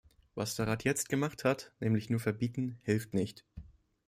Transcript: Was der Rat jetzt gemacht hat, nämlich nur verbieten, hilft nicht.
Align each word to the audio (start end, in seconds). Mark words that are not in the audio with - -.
Was 0.33 0.55
der 0.55 0.65
Rat 0.67 0.83
jetzt 0.83 1.09
gemacht 1.09 1.43
hat, 1.43 1.71
nämlich 1.79 2.09
nur 2.09 2.19
verbieten, 2.19 2.79
hilft 2.81 3.13
nicht. 3.13 3.45